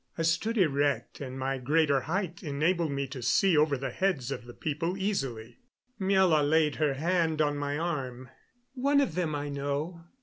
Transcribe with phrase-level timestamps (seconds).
[0.17, 4.45] I stood erect, and my greater height enabled me to see over the heads of
[4.45, 5.59] the people easily.
[5.99, 8.27] Miela laid her hand on my arm.
[8.73, 10.05] "One of them I know.